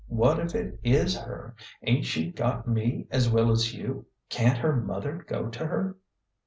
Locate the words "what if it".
0.07-0.79